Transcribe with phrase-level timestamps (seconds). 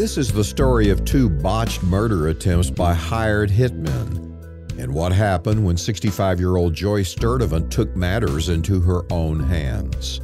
[0.00, 4.32] This is the story of two botched murder attempts by hired hitmen
[4.78, 10.22] and what happened when 65 year old Joyce Sturdivant took matters into her own hands.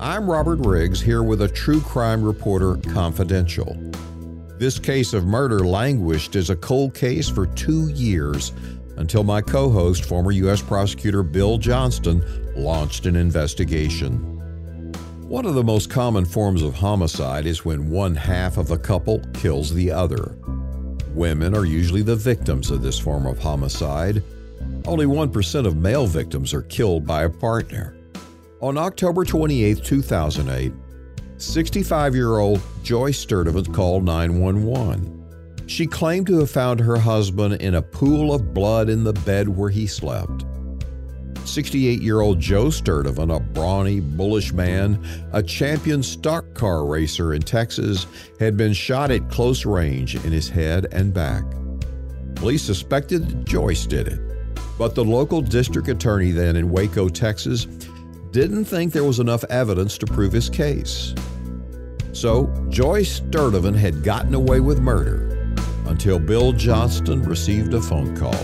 [0.00, 3.76] I'm Robert Riggs here with a true crime reporter confidential.
[4.58, 8.52] This case of murder languished as a cold case for two years
[8.96, 10.60] until my co host, former U.S.
[10.60, 12.24] Prosecutor Bill Johnston,
[12.56, 14.35] launched an investigation.
[15.28, 19.18] One of the most common forms of homicide is when one half of a couple
[19.34, 20.36] kills the other.
[21.14, 24.22] Women are usually the victims of this form of homicide.
[24.86, 27.96] Only 1% of male victims are killed by a partner.
[28.60, 30.72] On October 28, 2008,
[31.38, 35.64] 65 year old Joyce Sturdivant called 911.
[35.66, 39.48] She claimed to have found her husband in a pool of blood in the bed
[39.48, 40.44] where he slept.
[41.46, 47.42] 68 year old Joe Sturdivant, a brawny, bullish man, a champion stock car racer in
[47.42, 48.06] Texas,
[48.38, 51.44] had been shot at close range in his head and back.
[52.34, 54.20] Police suspected Joyce did it,
[54.78, 57.66] but the local district attorney then in Waco, Texas,
[58.32, 61.14] didn't think there was enough evidence to prove his case.
[62.12, 65.54] So, Joyce Sturdivant had gotten away with murder
[65.86, 68.34] until Bill Johnston received a phone call.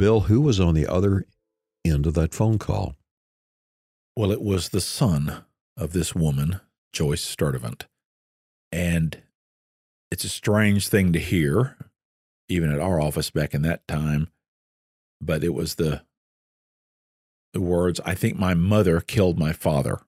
[0.00, 1.26] Bill, who was on the other
[1.84, 2.96] end of that phone call?
[4.16, 5.44] Well, it was the son
[5.76, 7.84] of this woman, Joyce Sturdivant.
[8.72, 9.20] And
[10.10, 11.76] it's a strange thing to hear,
[12.48, 14.28] even at our office back in that time.
[15.20, 16.00] But it was the
[17.52, 20.00] the words, I think my mother killed my father,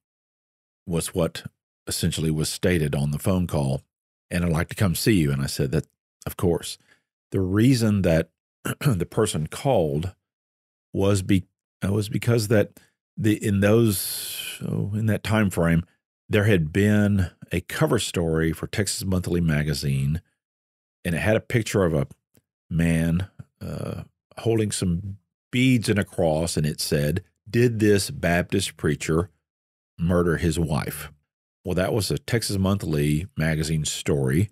[0.87, 1.45] was what
[1.87, 3.83] essentially was stated on the phone call.
[4.31, 5.31] And I'd like to come see you.
[5.33, 5.87] And I said that,
[6.25, 6.79] of course.
[7.31, 8.31] The reason that
[8.81, 10.15] the person called
[10.93, 11.45] was be
[11.85, 12.79] uh, was because that
[13.17, 15.85] the in those oh, in that time frame
[16.29, 20.23] there had been a cover story for Texas Monthly magazine,
[21.05, 22.07] and it had a picture of a
[22.71, 23.29] man
[23.61, 24.05] uh,
[24.39, 25.19] holding some
[25.51, 29.31] beads and a cross, and it said, "Did this Baptist preacher
[29.99, 31.11] murder his wife?"
[31.65, 34.51] Well, that was a Texas Monthly magazine story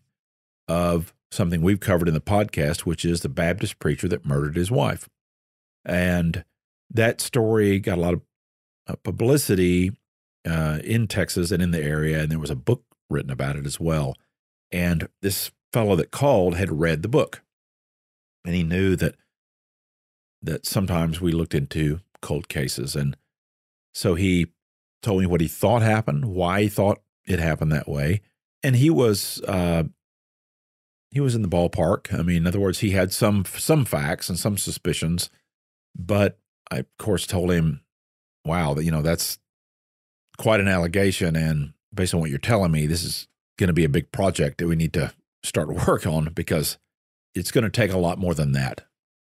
[0.69, 4.71] of something we've covered in the podcast, which is the Baptist preacher that murdered his
[4.71, 5.09] wife.
[5.85, 6.45] And
[6.91, 8.23] that story got a lot of
[8.89, 9.93] uh, publicity
[10.49, 13.67] uh, in Texas and in the area, and there was a book written about it
[13.67, 14.17] as well.
[14.73, 17.43] And this fellow that called had read the book,
[18.45, 19.17] and he knew that
[20.43, 23.17] that sometimes we looked into cold cases, and
[23.93, 24.49] so he
[25.03, 28.23] told me what he thought happened, why he thought it happened that way,
[28.63, 29.85] and he was uh,
[31.11, 32.17] he was in the ballpark.
[32.17, 35.31] I mean, in other words, he had some some facts and some suspicions,
[35.97, 36.39] but
[36.71, 37.81] I of course told him,
[38.45, 39.39] "Wow, you know that's
[40.39, 43.27] quite an allegation, and based on what you're telling me, this is
[43.59, 45.13] going to be a big project that we need to
[45.43, 46.79] start work on because
[47.35, 48.87] it's going to take a lot more than that."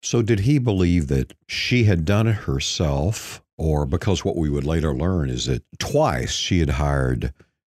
[0.05, 4.65] So, did he believe that she had done it herself, or because what we would
[4.65, 7.33] later learn is that twice she had hired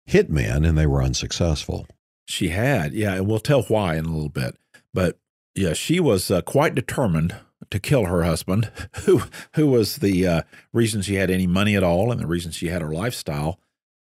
[0.09, 1.88] hitmen and they were unsuccessful?
[2.27, 4.57] She had, yeah, and we'll tell why in a little bit.
[4.93, 5.17] But
[5.55, 7.35] yeah, she was uh, quite determined
[7.69, 8.71] to kill her husband,
[9.05, 9.23] who
[9.55, 10.41] who was the uh,
[10.73, 13.59] reason she had any money at all, and the reason she had her lifestyle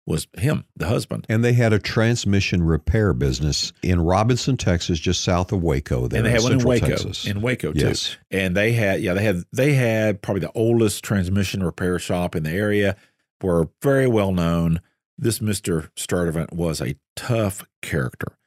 [0.05, 1.25] was him, the husband.
[1.29, 6.07] And they had a transmission repair business in Robinson, Texas, just south of Waco.
[6.07, 7.25] There, and they had one in Waco, Texas.
[7.25, 7.79] in Waco too.
[7.79, 8.17] Yes.
[8.29, 12.43] And they had, yeah, they had they had probably the oldest transmission repair shop in
[12.43, 12.95] the area.
[13.41, 14.81] Were very well known
[15.21, 15.89] this Mr.
[15.95, 18.37] Sturdivant was a tough character.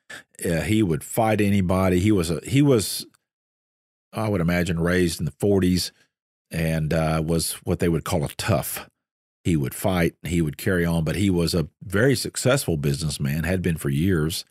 [0.44, 2.00] Uh, he would fight anybody.
[2.00, 3.06] He was a he was,
[4.12, 5.92] I would imagine, raised in the 40s
[6.50, 8.88] and uh, was what they would call a tough.
[9.44, 10.14] He would fight.
[10.22, 13.44] He would carry on, but he was a very successful businessman.
[13.44, 14.44] Had been for years,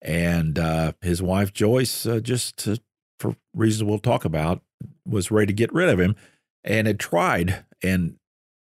[0.00, 2.78] and uh, his wife Joyce, uh, just to,
[3.18, 4.62] for reasons we'll talk about,
[5.06, 6.14] was ready to get rid of him,
[6.62, 8.16] and had tried and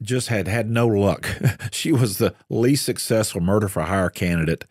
[0.03, 1.27] just had had no luck.
[1.73, 4.65] she was the least successful murder for hire candidate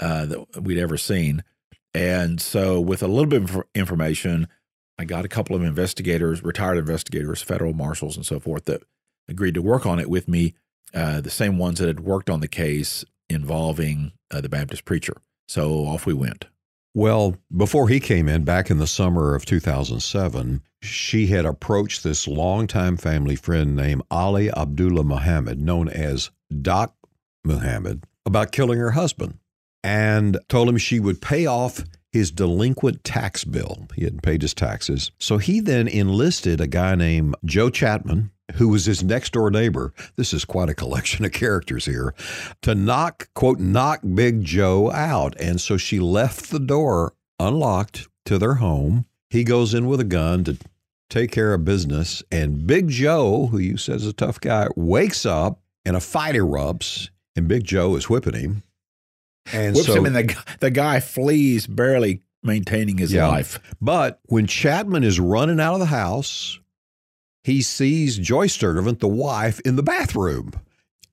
[0.00, 1.44] uh, that we'd ever seen.
[1.94, 4.48] And so, with a little bit of information,
[4.98, 8.82] I got a couple of investigators, retired investigators, federal marshals, and so forth, that
[9.28, 10.54] agreed to work on it with me.
[10.94, 15.16] Uh, the same ones that had worked on the case involving uh, the Baptist preacher.
[15.48, 16.46] So off we went.
[16.96, 22.26] Well, before he came in back in the summer of 2007, she had approached this
[22.26, 26.30] longtime family friend named Ali Abdullah Muhammad, known as
[26.62, 26.96] Doc
[27.44, 29.36] Muhammad, about killing her husband
[29.84, 33.88] and told him she would pay off his delinquent tax bill.
[33.94, 35.10] He hadn't paid his taxes.
[35.18, 39.92] So he then enlisted a guy named Joe Chapman who was his next door neighbor.
[40.16, 42.14] This is quite a collection of characters here.
[42.62, 45.38] To knock, quote, knock Big Joe out.
[45.40, 49.06] And so she left the door unlocked to their home.
[49.30, 50.56] He goes in with a gun to
[51.10, 52.22] take care of business.
[52.30, 56.34] And Big Joe, who you said is a tough guy, wakes up and a fight
[56.34, 57.10] erupts.
[57.34, 58.62] And Big Joe is whipping him.
[59.52, 63.28] And Whips so, him, and the, the guy flees, barely maintaining his yeah.
[63.28, 63.60] life.
[63.80, 66.58] But when Chapman is running out of the house,
[67.46, 70.50] he sees Joyce Sturdivant, the wife, in the bathroom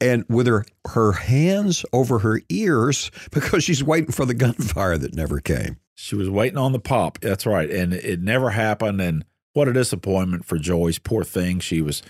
[0.01, 5.13] and with her her hands over her ears because she's waiting for the gunfire that
[5.13, 5.77] never came.
[5.93, 7.19] She was waiting on the pop.
[7.19, 8.99] That's right, and it never happened.
[8.99, 10.97] And what a disappointment for Joyce.
[10.97, 11.59] Poor thing.
[11.59, 12.01] She was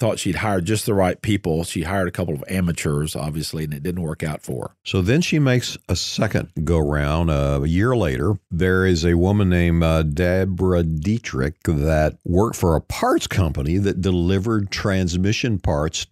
[0.00, 1.62] thought she'd hired just the right people.
[1.62, 4.76] She hired a couple of amateurs, obviously, and it didn't work out for her.
[4.84, 8.38] So then she makes a second go round uh, a year later.
[8.50, 14.00] There is a woman named uh, Deborah Dietrich that worked for a parts company that
[14.00, 16.06] delivered transmission parts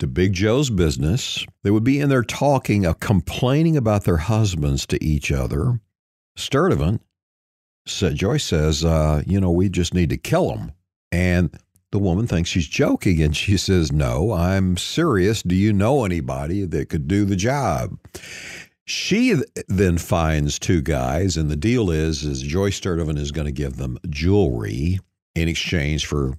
[0.00, 1.46] to Big Joe's business.
[1.62, 5.80] They would be in there talking, uh, complaining about their husbands to each other.
[6.36, 7.00] Sturdivant
[7.86, 10.72] said, Joyce says, uh, you know, we just need to kill them.
[11.10, 11.56] And
[11.90, 15.42] the woman thinks she's joking and she says, No, I'm serious.
[15.42, 17.98] Do you know anybody that could do the job?
[18.84, 19.34] She
[19.68, 23.76] then finds two guys, and the deal is, is Joyce Sturdivant is going to give
[23.76, 24.98] them jewelry
[25.34, 26.38] in exchange for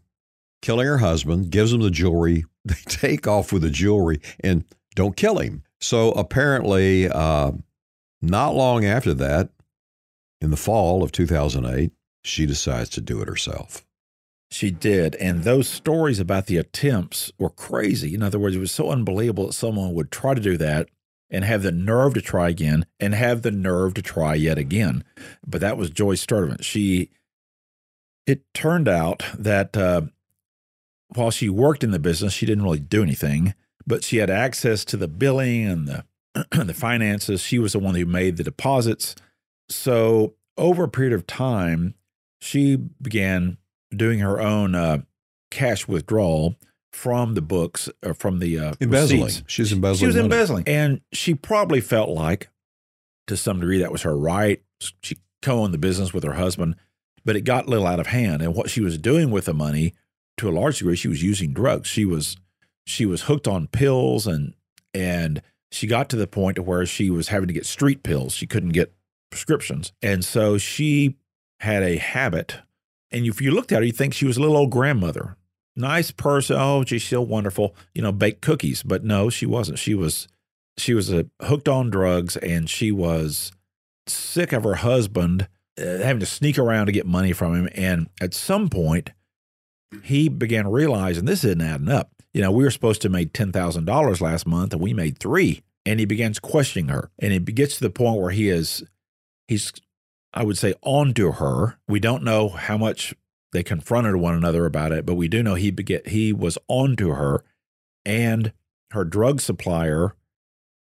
[0.63, 2.45] killing her husband, gives them the jewelry.
[2.66, 5.63] They take off with the jewelry and don't kill him.
[5.80, 7.54] So apparently, uh,
[8.22, 9.50] not long after that,
[10.42, 11.92] in the fall of 2008,
[12.24, 13.86] she decides to do it herself.
[14.51, 15.16] She did.
[15.16, 18.16] And those stories about the attempts were crazy.
[18.16, 20.90] In other words, it was so unbelievable that someone would try to do that
[21.30, 25.04] and have the nerve to try again and have the nerve to try yet again.
[25.46, 26.63] But that was Joyce Sturdivant.
[26.63, 27.12] She,
[28.25, 30.01] it turned out that uh,
[31.13, 33.54] while she worked in the business, she didn't really do anything,
[33.86, 36.06] but she had access to the billing and the,
[36.66, 37.42] the finances.
[37.42, 39.16] She was the one who made the deposits.
[39.69, 41.94] So over a period of time,
[42.42, 43.57] she began
[43.96, 45.00] doing her own uh,
[45.52, 46.56] cash withdrawal
[46.92, 49.24] from the books or uh, from the uh, embezzling.
[49.24, 49.52] Receipts.
[49.52, 50.00] She's embezzling.
[50.00, 50.26] She was money.
[50.26, 52.50] embezzling, and she probably felt like,
[53.28, 54.62] to some degree, that was her right.
[55.02, 56.76] She co-owned the business with her husband,
[57.24, 58.42] but it got a little out of hand.
[58.42, 59.94] And what she was doing with the money,
[60.38, 61.88] to a large degree, she was using drugs.
[61.88, 62.38] She was
[62.86, 64.56] she was hooked on pills, and
[64.94, 65.42] and
[65.72, 68.34] she got to the point to where she was having to get street pills.
[68.34, 68.94] She couldn't get
[69.30, 71.18] prescriptions, and so she
[71.60, 72.58] had a habit
[73.12, 75.36] and if you looked at her, you'd think she was a little old grandmother.
[75.76, 76.58] Nice person.
[76.60, 77.76] Oh, she's so wonderful.
[77.94, 78.84] You know, baked cookies.
[78.84, 79.80] But no, she wasn't.
[79.80, 80.28] She was
[80.78, 83.52] she was a, hooked on drugs and she was
[84.08, 85.48] sick of her husband
[85.80, 87.70] uh, having to sneak around to get money from him.
[87.76, 89.12] And at some point,
[90.04, 92.12] he began realizing this isn't adding up.
[92.34, 95.62] You know, we were supposed to make $10,000 last month and we made three.
[95.86, 97.10] And he begins questioning her.
[97.20, 98.84] And it gets to the point where he is,
[99.48, 99.72] he's
[100.34, 101.80] I would say, onto her.
[101.88, 103.14] We don't know how much
[103.52, 107.10] they confronted one another about it, but we do know he beget, he was onto
[107.12, 107.44] her,
[108.06, 108.54] and
[108.92, 110.16] her drug supplier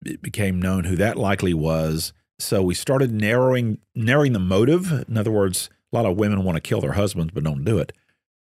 [0.06, 2.14] it became known who that likely was.
[2.40, 4.92] So we started narrowing narrowing the motive.
[5.08, 7.78] In other words, a lot of women want to kill their husbands but don't do
[7.78, 7.94] it.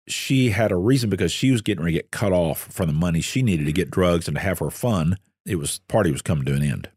[0.07, 2.93] She had a reason because she was getting ready to get cut off from the
[2.93, 5.17] money she needed to get drugs and to have her fun.
[5.45, 6.89] It was party was coming to an end.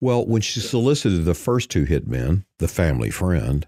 [0.00, 3.66] Well, when she solicited the first two hitmen, the family friend,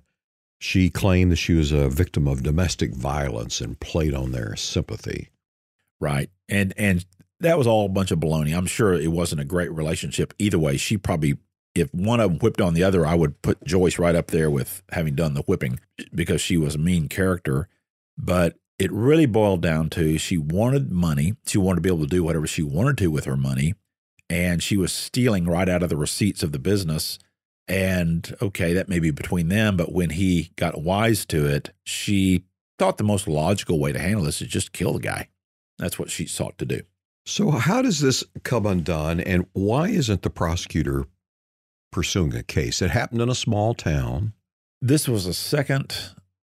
[0.58, 5.28] she claimed that she was a victim of domestic violence and played on their sympathy.
[6.00, 6.30] Right.
[6.48, 7.04] And and
[7.40, 8.56] that was all a bunch of baloney.
[8.56, 10.76] I'm sure it wasn't a great relationship either way.
[10.76, 11.36] She probably
[11.74, 14.50] if one of them whipped on the other, I would put Joyce right up there
[14.50, 15.80] with having done the whipping
[16.14, 17.68] because she was a mean character.
[18.16, 21.34] But it really boiled down to she wanted money.
[21.46, 23.74] She wanted to be able to do whatever she wanted to with her money
[24.29, 27.19] and she was stealing right out of the receipts of the business.
[27.69, 32.45] And okay, that may be between them, but when he got wise to it, she
[32.79, 35.29] thought the most logical way to handle this is just kill the guy.
[35.79, 36.83] That's what she sought to do.
[37.25, 41.07] So, how does this come undone, and why isn't the prosecutor
[41.93, 42.83] pursuing a case?
[42.83, 44.33] It happened in a small town.
[44.81, 45.95] This was a second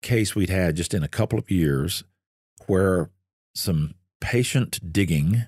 [0.02, 2.06] case we'd had just in a couple of years
[2.68, 3.10] where
[3.54, 5.44] some patient digging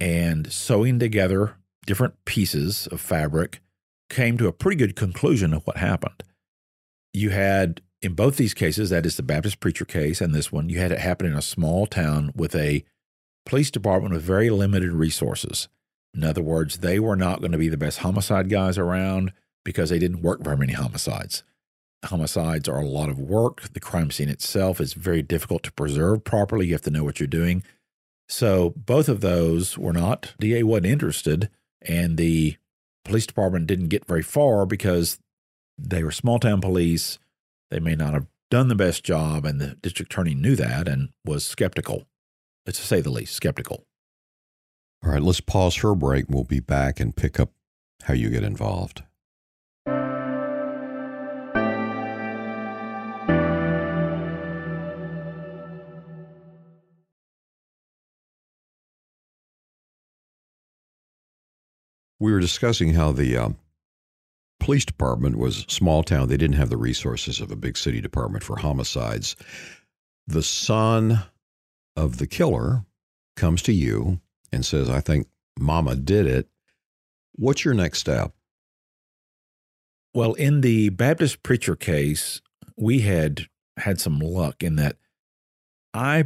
[0.00, 3.60] and sewing together different pieces of fabric
[4.10, 6.22] came to a pretty good conclusion of what happened.
[7.12, 10.68] You had, in both these cases, that is the Baptist preacher case and this one,
[10.68, 12.84] you had it happen in a small town with a
[13.46, 15.68] police department with very limited resources.
[16.14, 19.32] In other words, they were not going to be the best homicide guys around
[19.64, 21.42] because they didn't work very many homicides.
[22.04, 23.72] homicides are a lot of work.
[23.72, 26.66] The crime scene itself is very difficult to preserve properly.
[26.66, 27.62] You have to know what you're doing.
[28.28, 30.34] So both of those were not.
[30.38, 31.50] DA wasn't interested,
[31.82, 32.56] and the
[33.04, 35.18] police department didn't get very far because
[35.78, 37.18] they were small town police.
[37.70, 41.10] They may not have done the best job, and the district attorney knew that and
[41.24, 42.06] was skeptical,
[42.66, 43.84] to say the least, skeptical.
[45.04, 46.26] All right, let's pause for a break.
[46.28, 47.50] We'll be back and pick up
[48.04, 49.02] how you get involved.
[62.24, 63.48] We were discussing how the uh,
[64.58, 66.28] police department was small town.
[66.28, 69.36] They didn't have the resources of a big city department for homicides.
[70.26, 71.24] The son
[71.94, 72.86] of the killer
[73.36, 75.26] comes to you and says, I think
[75.58, 76.48] mama did it.
[77.34, 78.32] What's your next step?
[80.14, 82.40] Well, in the Baptist preacher case,
[82.74, 84.96] we had had some luck in that
[85.92, 86.24] I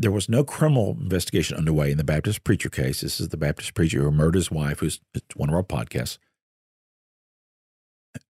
[0.00, 3.02] there was no criminal investigation underway in the Baptist preacher case.
[3.02, 4.98] This is the Baptist preacher who murdered his wife, who's
[5.36, 6.16] one of our podcasts.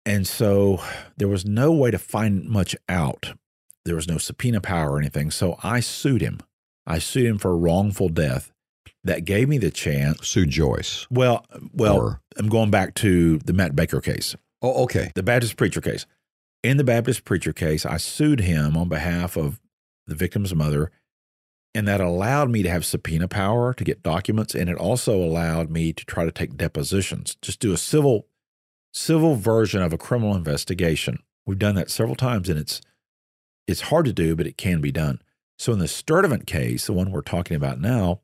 [0.06, 0.82] And so
[1.18, 3.34] there was no way to find much out.
[3.84, 5.30] There was no subpoena power or anything.
[5.30, 6.40] So I sued him.
[6.86, 8.50] I sued him for wrongful death.
[9.04, 10.26] That gave me the chance.
[10.26, 11.06] Sue Joyce.
[11.10, 11.44] Well,
[11.74, 14.34] well, or, I'm going back to the Matt Baker case.
[14.62, 15.12] Oh, okay.
[15.14, 16.06] The Baptist preacher case.
[16.62, 19.60] In the Baptist preacher case, I sued him on behalf of
[20.06, 20.90] the victim's mother
[21.74, 24.54] and that allowed me to have subpoena power to get documents.
[24.54, 28.26] And it also allowed me to try to take depositions, just do a civil,
[28.92, 31.22] civil version of a criminal investigation.
[31.46, 32.80] We've done that several times and it's,
[33.66, 35.20] it's hard to do, but it can be done.
[35.58, 38.20] So in the Sturdivant case, the one we're talking about now,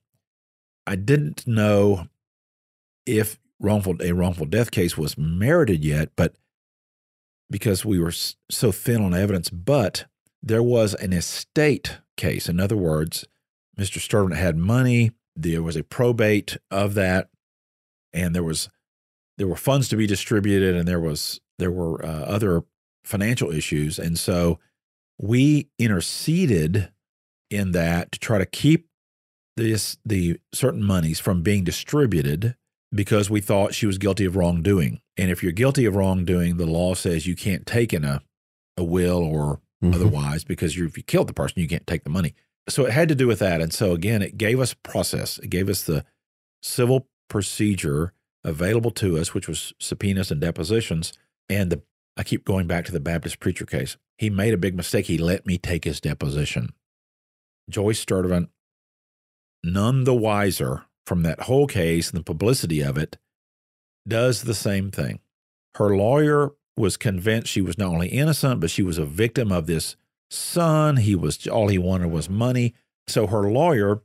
[0.87, 2.09] I didn't know
[3.07, 6.35] if wrongful a wrongful death case was merited yet, but
[7.51, 10.07] because we were so thin on evidence, but
[10.43, 12.49] there was an estate case.
[12.49, 13.25] In other words,
[13.79, 13.99] Mr.
[13.99, 15.13] Sturdivant had money.
[15.37, 17.29] There was a probate of that,
[18.13, 18.69] and there was
[19.37, 22.63] there were funds to be distributed, and there was there were uh, other
[23.05, 24.59] financial issues, and so
[25.21, 26.93] we interceded
[27.51, 28.89] in that to try to keep
[29.57, 32.57] this the certain monies from being distributed
[32.93, 35.01] because we thought she was guilty of wrongdoing.
[35.17, 38.23] And if you're guilty of wrongdoing, the law says you can't take in a
[38.77, 39.95] a will or mm-hmm.
[39.95, 42.35] otherwise because if you killed the person, you can't take the money
[42.69, 43.61] so it had to do with that.
[43.61, 45.39] And so again, it gave us process.
[45.39, 46.05] It gave us the
[46.63, 51.13] civil procedure available to us, which was subpoenas and depositions.
[51.49, 51.83] And the
[52.17, 53.97] I keep going back to the Baptist preacher case.
[54.19, 55.07] He made a big mistake.
[55.07, 56.71] He let me take his deposition.
[57.69, 58.51] Joyce Sturdivant,
[59.65, 63.19] none the wiser from that whole case and the publicity of it,
[64.07, 65.21] does the same thing.
[65.77, 69.67] Her lawyer was convinced she was not only innocent, but she was a victim of
[69.67, 69.97] this
[70.35, 70.97] son.
[70.99, 72.75] He was all he wanted was money.
[73.07, 74.03] So her lawyer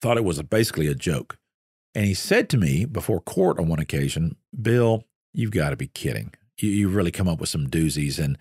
[0.00, 1.38] thought it was basically a joke.
[1.94, 5.86] And he said to me before court on one occasion, Bill, you've got to be
[5.88, 6.34] kidding.
[6.58, 8.18] You, you really come up with some doozies.
[8.22, 8.36] And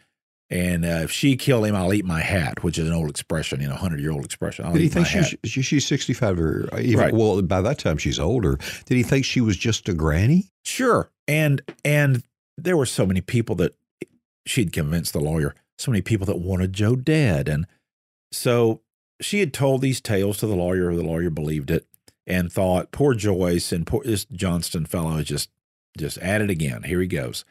[0.49, 3.61] and uh, if she killed him, I'll eat my hat, which is an old expression,
[3.61, 4.65] you know, hundred year old expression.
[4.65, 7.13] I'll Did he think she's, she's sixty five or even, right.
[7.13, 8.59] well by that time she's older?
[8.85, 10.51] Did he think she was just a granny?
[10.63, 11.09] Sure.
[11.27, 12.23] And and
[12.57, 13.75] there were so many people that
[14.45, 17.47] she'd convinced the lawyer so many people that wanted Joe dead.
[17.47, 17.67] And
[18.31, 18.81] so
[19.21, 20.93] she had told these tales to the lawyer.
[20.95, 21.87] The lawyer believed it
[22.27, 25.49] and thought, poor Joyce and poor this Johnston fellow is just
[25.97, 26.83] just at it again.
[26.83, 27.45] Here he goes.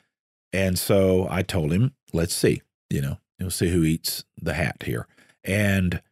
[0.52, 4.82] And so I told him, let's see, you know, you'll see who eats the hat
[4.84, 5.06] here.
[5.42, 6.02] And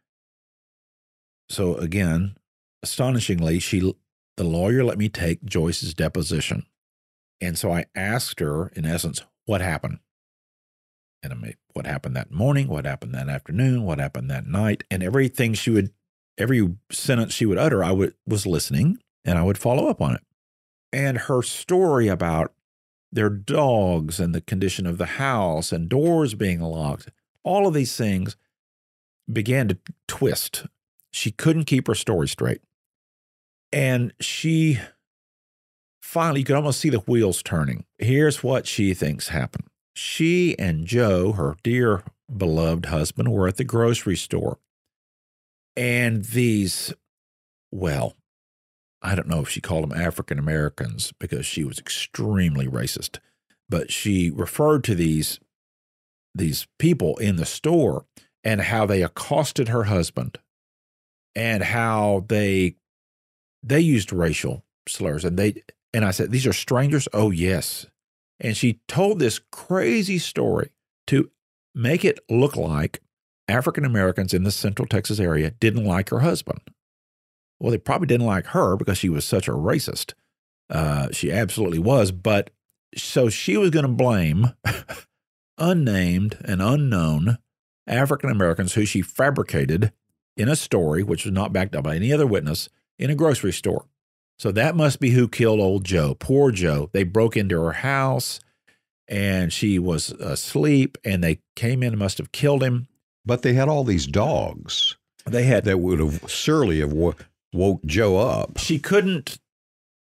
[1.49, 2.35] so again,
[2.81, 3.93] astonishingly, she
[4.35, 6.65] the lawyer let me take Joyce's deposition.
[7.39, 9.99] And so I asked her, in essence, what happened?
[11.23, 14.83] And I mean, what happened that morning, what happened that afternoon, what happened that night,
[14.91, 15.91] and everything she would,
[16.37, 20.15] every sentence she would utter, I would was listening and I would follow up on
[20.15, 20.21] it.
[20.91, 22.53] And her story about
[23.11, 27.09] their dogs and the condition of the house and doors being locked,
[27.43, 28.35] all of these things
[29.31, 29.77] began to
[30.07, 30.65] twist.
[31.11, 32.61] She couldn't keep her story straight.
[33.71, 34.79] And she
[36.01, 37.85] finally, you could almost see the wheels turning.
[37.97, 39.67] Here's what she thinks happened.
[39.93, 42.03] She and Joe, her dear
[42.35, 44.59] beloved husband, were at the grocery store.
[45.75, 46.93] And these,
[47.71, 48.15] well,
[49.01, 53.19] I don't know if she called them African Americans because she was extremely racist,
[53.69, 55.39] but she referred to these
[56.35, 58.05] these people in the store
[58.43, 60.39] and how they accosted her husband
[61.35, 62.75] and how they
[63.61, 65.25] they used racial slurs.
[65.25, 67.07] And they and I said these are strangers?
[67.13, 67.85] Oh yes
[68.43, 70.71] And she told this crazy story
[71.07, 71.31] to
[71.73, 73.01] make it look like
[73.47, 76.59] African Americans in the Central Texas area didn't like her husband.
[77.59, 80.13] Well, they probably didn't like her because she was such a racist.
[80.69, 82.11] Uh, she absolutely was.
[82.11, 82.49] But
[82.95, 84.53] so she was going to blame
[85.57, 87.37] unnamed and unknown
[87.87, 89.93] African Americans who she fabricated
[90.35, 92.69] in a story, which was not backed up by any other witness,
[92.99, 93.85] in a grocery store.
[94.39, 96.15] So that must be who killed old Joe.
[96.19, 96.89] Poor Joe.
[96.91, 98.39] They broke into her house
[99.07, 102.87] and she was asleep and they came in and must have killed him.
[103.25, 104.97] But they had all these dogs.
[105.25, 108.57] They had that would have surely have woke Joe up.
[108.57, 109.39] She couldn't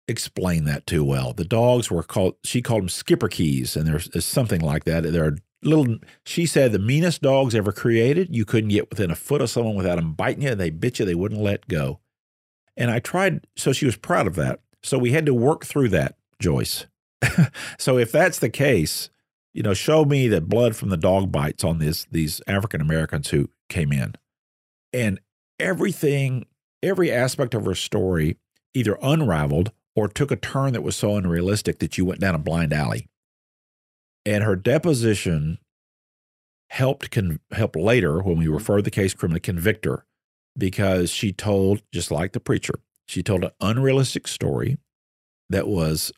[0.06, 1.32] explain that too well.
[1.32, 5.02] The dogs were called she called them Schipperkes, and there's, there's something like that.
[5.04, 5.98] They're little.
[6.24, 8.34] She said the meanest dogs ever created.
[8.34, 10.54] You couldn't get within a foot of someone without them biting you.
[10.54, 11.04] They bit you.
[11.04, 12.00] They wouldn't let go.
[12.80, 13.46] And I tried.
[13.56, 14.60] So she was proud of that.
[14.82, 16.86] So we had to work through that, Joyce.
[17.78, 19.10] so if that's the case,
[19.52, 23.28] you know, show me the blood from the dog bites on this these African Americans
[23.28, 24.14] who came in.
[24.94, 25.20] And
[25.58, 26.46] everything,
[26.82, 28.38] every aspect of her story
[28.72, 32.38] either unraveled or took a turn that was so unrealistic that you went down a
[32.38, 33.08] blind alley.
[34.24, 35.58] And her deposition
[36.70, 40.06] helped con- help later when we referred the case criminally convict her
[40.56, 42.74] because she told just like the preacher,
[43.06, 44.78] she told an unrealistic story
[45.48, 46.12] that was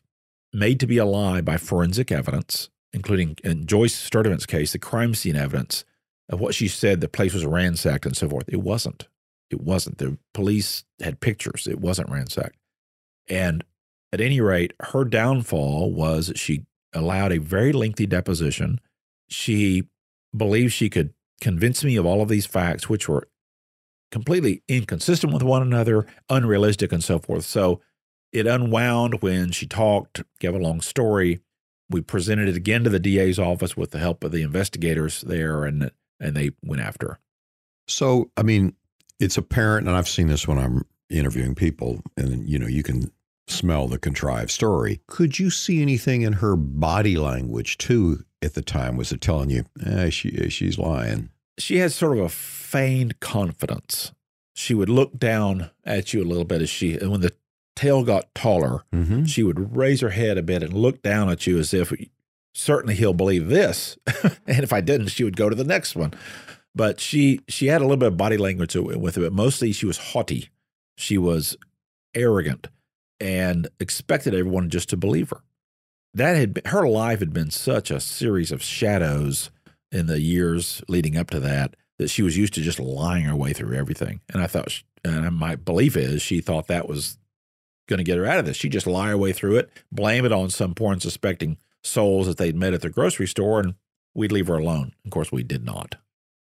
[0.53, 5.15] made to be a lie by forensic evidence, including in Joyce Sturdivant's case, the crime
[5.15, 5.83] scene evidence
[6.29, 8.45] of what she said the place was ransacked and so forth.
[8.47, 9.07] It wasn't.
[9.49, 9.97] It wasn't.
[9.97, 11.67] The police had pictures.
[11.67, 12.57] It wasn't ransacked.
[13.27, 13.63] And
[14.11, 18.79] at any rate, her downfall was she allowed a very lengthy deposition.
[19.27, 19.83] She
[20.35, 23.27] believed she could convince me of all of these facts, which were
[24.13, 27.45] completely inconsistent with one another, unrealistic, and so forth.
[27.45, 27.81] So
[28.31, 31.39] it unwound when she talked, gave a long story.
[31.89, 35.65] We presented it again to the DA's office with the help of the investigators there,
[35.65, 37.19] and and they went after her.
[37.87, 38.75] So, I mean,
[39.19, 43.11] it's apparent, and I've seen this when I'm interviewing people, and you know, you can
[43.47, 45.01] smell the contrived story.
[45.07, 48.95] Could you see anything in her body language too at the time?
[48.95, 51.29] Was it telling you, eh, she she's lying?
[51.57, 52.29] She had sort of a
[52.73, 54.11] feigned confidence.
[54.55, 57.33] She would look down at you a little bit as she, and when the
[57.75, 59.25] tale got taller, mm-hmm.
[59.25, 61.93] she would raise her head a bit and look down at you as if
[62.55, 63.95] certainly he'll believe this.
[64.47, 66.15] and if I didn't, she would go to the next one.
[66.73, 69.85] But she she had a little bit of body language with it, but mostly she
[69.85, 70.49] was haughty.
[70.97, 71.55] She was
[72.15, 72.69] arrogant
[73.19, 75.41] and expected everyone just to believe her.
[76.15, 79.51] That had been, her life had been such a series of shadows
[79.91, 83.35] in the years leading up to that that she was used to just lying her
[83.35, 84.21] way through everything.
[84.33, 87.17] And I thought, and my belief is she thought that was
[87.87, 88.57] going to get her out of this.
[88.57, 92.37] She'd just lie her way through it, blame it on some poor unsuspecting souls that
[92.37, 93.75] they'd met at the grocery store, and
[94.13, 94.93] we'd leave her alone.
[95.05, 95.95] Of course, we did not.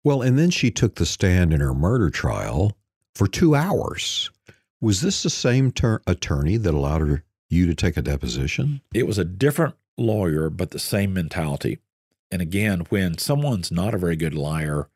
[0.03, 2.77] Well, and then she took the stand in her murder trial
[3.15, 4.31] for two hours.
[4.81, 8.81] Was this the same ter- attorney that allowed her you to take a deposition?
[8.93, 11.79] It was a different lawyer, but the same mentality.
[12.31, 14.87] And again, when someone's not a very good liar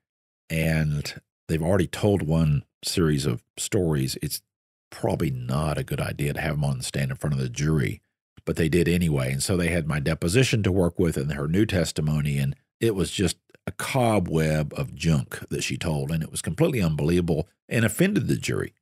[0.54, 4.44] and they've already told one series of stories, it's
[4.92, 7.50] probably not a good idea to have them on the stand in front of the
[7.50, 8.02] jury,
[8.46, 9.32] but they did anyway.
[9.32, 12.38] And so they had my deposition to work with and her new testimony.
[12.38, 16.12] And it was just a cobweb of junk that she told.
[16.12, 18.76] And it was completely unbelievable and offended the jury.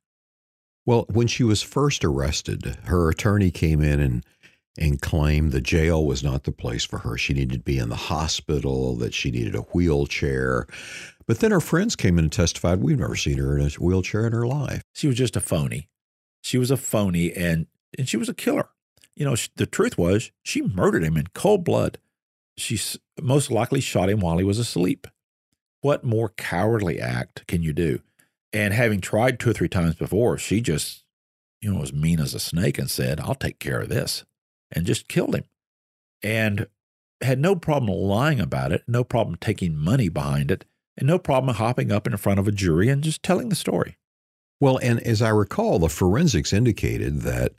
[0.84, 4.26] Well, when she was first arrested, her attorney came in and
[4.78, 7.18] and claimed the jail was not the place for her.
[7.18, 10.66] She needed to be in the hospital, that she needed a wheelchair.
[11.26, 14.26] But then her friends came in and testified, we've never seen her in a wheelchair
[14.26, 14.82] in her life.
[14.94, 15.88] She was just a phony.
[16.42, 17.66] She was a phony and
[17.98, 18.70] and she was a killer.
[19.14, 21.98] You know, the truth was she murdered him in cold blood.
[22.56, 22.80] She
[23.20, 25.06] most likely shot him while he was asleep.
[25.82, 28.00] What more cowardly act can you do?
[28.52, 31.04] And having tried two or three times before, she just,
[31.60, 34.24] you know, was mean as a snake and said, I'll take care of this,
[34.72, 35.44] and just killed him.
[36.22, 36.66] And
[37.20, 40.64] had no problem lying about it, no problem taking money behind it,
[40.96, 43.96] and no problem hopping up in front of a jury and just telling the story.
[44.60, 47.52] Well, and as I recall, the forensics indicated that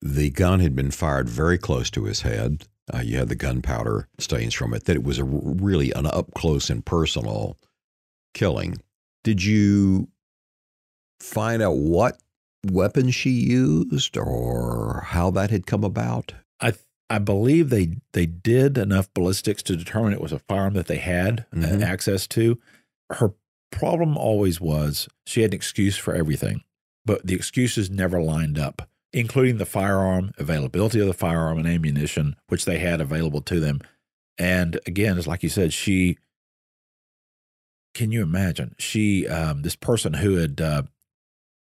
[0.00, 2.64] the gun had been fired very close to his head.
[2.92, 6.32] Uh, you had the gunpowder stains from it, that it was a really an up
[6.34, 7.58] close and personal
[8.32, 8.80] killing.
[9.24, 10.08] Did you
[11.20, 12.18] find out what
[12.70, 16.32] weapon she used or how that had come about?
[17.08, 20.96] I believe they they did enough ballistics to determine it was a firearm that they
[20.98, 21.82] had mm-hmm.
[21.82, 22.58] access to.
[23.10, 23.34] Her
[23.70, 26.62] problem always was she had an excuse for everything,
[27.04, 28.88] but the excuses never lined up.
[29.16, 33.80] including the firearm, availability of the firearm and ammunition, which they had available to them.
[34.38, 36.18] And again, it's like you said, she.
[37.94, 38.74] Can you imagine?
[38.78, 40.82] She, um, this person who had uh,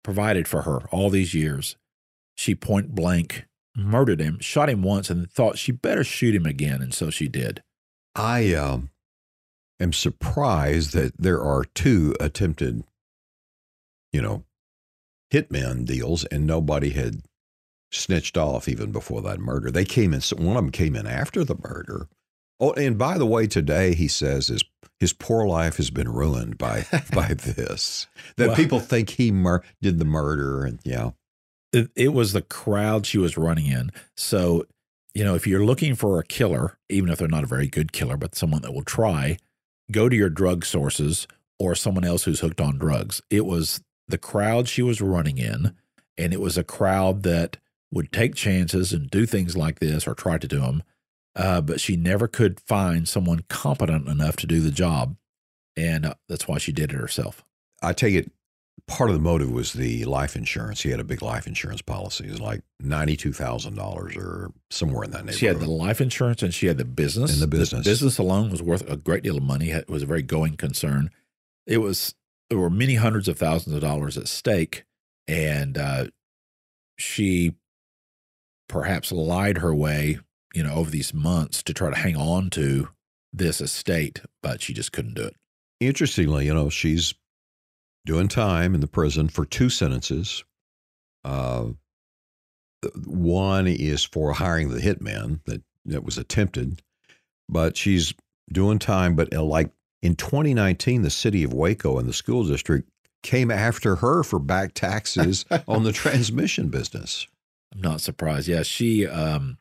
[0.04, 1.78] provided for her all these years,
[2.36, 3.47] she point blank
[3.78, 7.28] murdered him, shot him once, and thought she better shoot him again, and so she
[7.28, 7.64] did.
[8.16, 8.90] I um,
[9.80, 12.84] am surprised that there are two attempted,
[14.12, 14.44] you know,
[15.32, 17.22] hitman deals, and nobody had
[17.92, 19.72] snitched off even before that murder.
[19.72, 20.22] They came in.
[20.38, 22.08] One of them came in after the murder.
[22.60, 24.64] Oh, and by the way, today he says his
[25.00, 28.08] his poor life has been ruined by by this.
[28.38, 31.12] That well, people think he mur- did the murder, and yeah,
[31.74, 33.92] it, it was the crowd she was running in.
[34.16, 34.66] So,
[35.14, 37.92] you know, if you're looking for a killer, even if they're not a very good
[37.92, 39.38] killer, but someone that will try,
[39.92, 41.28] go to your drug sources
[41.60, 43.22] or someone else who's hooked on drugs.
[43.30, 45.74] It was the crowd she was running in,
[46.18, 47.58] and it was a crowd that
[47.92, 50.84] would take chances and do things like this or try to do them.
[51.36, 55.16] Uh, but she never could find someone competent enough to do the job.
[55.76, 57.46] And uh, that's why she did it herself.
[57.82, 58.32] I take it
[58.88, 60.82] part of the motive was the life insurance.
[60.82, 62.26] He had a big life insurance policy.
[62.26, 65.40] It was like ninety-two thousand dollars or somewhere in that neighborhood.
[65.40, 67.34] She had the life insurance and she had the business.
[67.34, 69.72] And the business, the business alone was worth a great deal of money.
[69.72, 71.10] It was a very going concern.
[71.66, 72.16] It was
[72.50, 74.86] there were many hundreds of thousands of dollars at stake,
[75.28, 76.06] and uh,
[76.98, 77.56] she
[78.70, 80.20] perhaps lied her way,
[80.54, 82.90] you know, over these months to try to hang on to
[83.34, 85.36] this estate, but she just couldn't do it.
[85.80, 87.14] Interestingly, you know, she's
[88.08, 90.44] doing time in the prison for two sentences.
[91.24, 91.68] Uh,
[93.06, 96.82] one is for hiring the hitman that, that was attempted,
[97.50, 98.14] but she's
[98.52, 99.16] doing time.
[99.16, 102.90] But uh, like in 2019, the city of Waco and the school district
[103.24, 107.28] came after her for back taxes on the transmission business.
[107.74, 108.48] I'm not surprised.
[108.48, 109.58] Yeah, she um,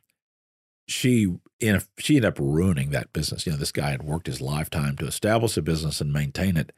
[0.87, 3.45] she in she ended up ruining that business.
[3.45, 6.73] You know, this guy had worked his lifetime to establish a business and maintain it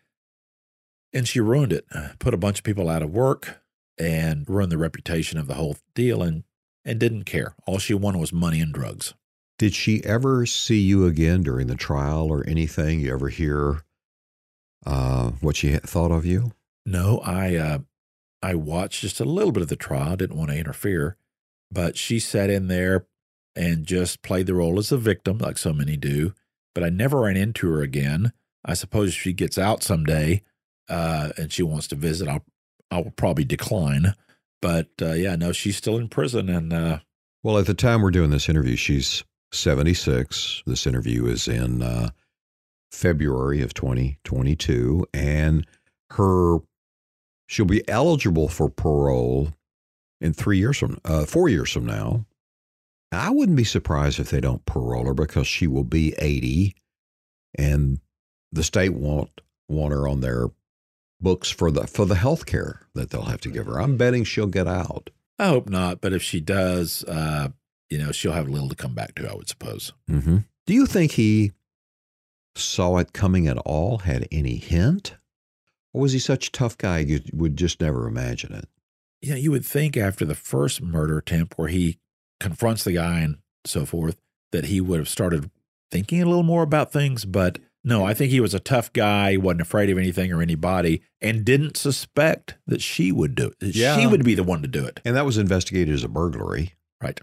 [1.13, 1.87] and she ruined it,
[2.19, 3.61] put a bunch of people out of work
[3.99, 6.45] and ruined the reputation of the whole deal and,
[6.85, 7.55] and didn't care.
[7.67, 9.15] All she wanted was money and drugs.
[9.59, 13.01] Did she ever see you again during the trial or anything?
[13.01, 13.83] You ever hear
[14.87, 16.53] uh, what she thought of you?
[16.87, 17.79] No, I uh,
[18.41, 20.17] I watched just a little bit of the trial.
[20.17, 21.17] Didn't want to interfere,
[21.73, 23.07] but she sat in there
[23.57, 26.35] and just played the role as a victim, like so many do.
[26.73, 28.33] But I never ran into her again.
[28.65, 30.43] I suppose if she gets out someday,
[30.89, 32.45] uh, and she wants to visit, I'll
[32.91, 34.15] I will probably decline.
[34.61, 36.49] But uh, yeah, no, she's still in prison.
[36.49, 36.99] And uh,
[37.43, 40.63] well, at the time we're doing this interview, she's 76.
[40.67, 42.11] This interview is in uh,
[42.91, 45.67] February of 2022, and
[46.11, 46.59] her
[47.47, 49.53] she'll be eligible for parole
[50.21, 52.25] in three years from uh, four years from now.
[53.11, 56.75] I wouldn't be surprised if they don't parole her because she will be 80,
[57.57, 58.01] and
[58.53, 60.49] the state won't want her on their
[61.21, 63.81] books for the for the health care that they'll have to give her.
[63.81, 65.11] I'm betting she'll get out.
[65.39, 67.49] I hope not, but if she does, uh,
[67.91, 69.31] you know, she'll have a little to come back to.
[69.31, 69.93] I would suppose.
[70.11, 70.39] Mm-hmm.
[70.67, 71.53] Do you think he
[72.57, 73.99] saw it coming at all?
[73.99, 75.17] Had any hint,
[75.93, 78.69] or was he such a tough guy you would just never imagine it?
[79.21, 81.99] Yeah, you would think after the first murder attempt, where he
[82.41, 84.21] confronts the guy and so forth,
[84.53, 85.51] that he would have started
[85.91, 89.37] thinking a little more about things, but no, I think he was a tough guy,
[89.37, 93.75] wasn't afraid of anything or anybody, and didn't suspect that she would do it.
[93.75, 93.99] Yeah.
[93.99, 95.01] She would be the one to do it.
[95.05, 96.75] And that was investigated as a burglary.
[97.01, 97.21] Right.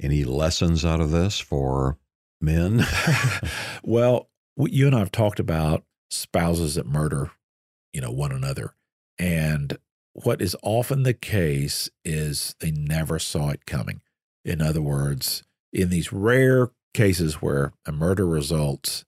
[0.00, 1.98] Any lessons out of this for
[2.40, 2.84] men?
[3.82, 7.30] well, you and I have talked about spouses that murder,
[7.92, 8.74] you know, one another.
[9.18, 9.78] And
[10.12, 14.00] what is often the case is they never saw it coming.
[14.44, 19.04] In other words, in these rare cases where a murder results,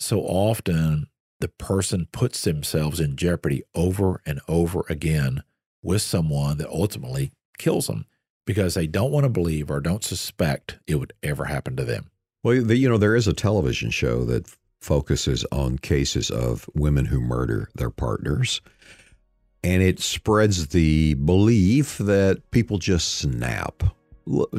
[0.00, 1.06] so often
[1.38, 5.44] the person puts themselves in jeopardy over and over again
[5.84, 8.06] with someone that ultimately kills them
[8.44, 12.10] because they don't want to believe or don't suspect it would ever happen to them.
[12.42, 17.20] Well, you know, there is a television show that focuses on cases of women who
[17.20, 18.60] murder their partners.
[19.62, 23.84] And it spreads the belief that people just snap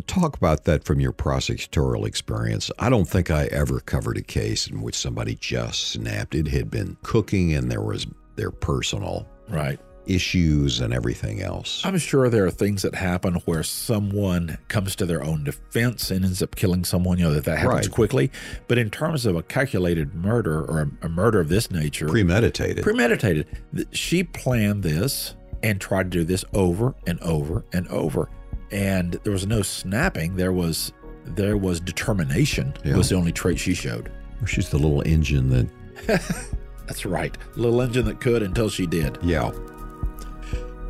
[0.07, 2.69] Talk about that from your prosecutorial experience.
[2.79, 6.35] I don't think I ever covered a case in which somebody just snapped.
[6.35, 11.81] It had been cooking and there was their personal right issues and everything else.
[11.85, 16.25] I'm sure there are things that happen where someone comes to their own defense and
[16.25, 17.91] ends up killing someone, you know, that that happens right.
[17.95, 18.31] quickly.
[18.67, 22.83] But in terms of a calculated murder or a, a murder of this nature, premeditated.
[22.83, 23.47] Premeditated.
[23.91, 28.29] She planned this and tried to do this over and over and over.
[28.71, 30.35] And there was no snapping.
[30.35, 30.91] There was
[31.25, 32.97] there was determination Yeah.
[32.97, 34.11] was the only trait she showed.
[34.45, 36.21] She's the little engine that,
[36.87, 37.37] That's right.
[37.55, 39.17] Little engine that could until she did.
[39.21, 39.51] yeah.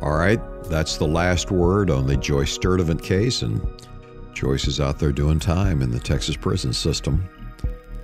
[0.02, 3.64] All right, that's the last word on the Joyce Sturdivant case, and
[4.34, 7.26] Joyce is out there doing time in the Texas prison system.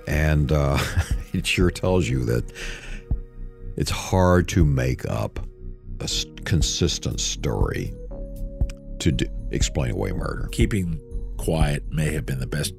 [0.07, 0.79] And uh,
[1.33, 2.43] it sure tells you that
[3.75, 5.45] it's hard to make up
[5.99, 6.09] a
[6.45, 7.93] consistent story
[9.01, 10.47] to do, explain away murder.
[10.51, 10.99] Keeping
[11.37, 12.73] quiet may have been the best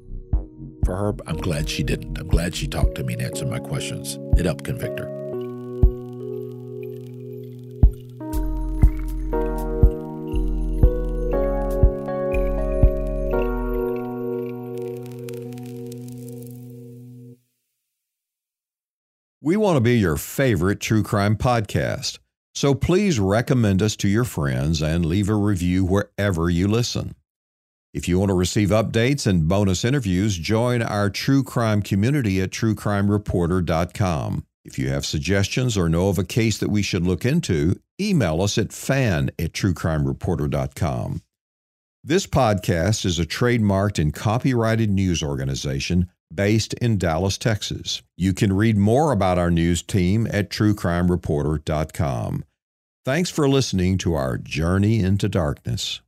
[0.85, 1.13] for her.
[1.13, 2.17] but I'm glad she didn't.
[2.17, 4.17] I'm glad she talked to me and answered my questions.
[4.37, 5.23] It helped convict her.
[19.45, 22.17] We want to be your favorite true crime podcast,
[22.53, 27.15] so please recommend us to your friends and leave a review wherever you listen.
[27.93, 32.49] If you want to receive updates and bonus interviews, join our true crime community at
[32.49, 34.45] truecrimereporter.com.
[34.65, 38.41] If you have suggestions or know of a case that we should look into, email
[38.41, 41.21] us at fan at truecrimereporter.com.
[42.03, 48.01] This podcast is a trademarked and copyrighted news organization based in Dallas, Texas.
[48.17, 52.45] You can read more about our news team at truecrimereporter.com.
[53.05, 56.01] Thanks for listening to our Journey into Darkness.